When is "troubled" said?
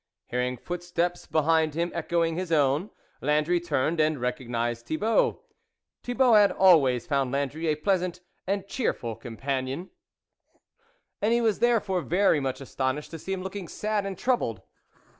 14.17-14.63